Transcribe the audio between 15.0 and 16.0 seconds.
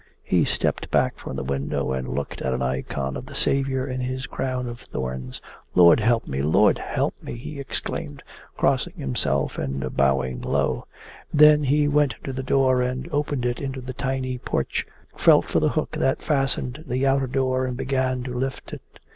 felt for the hook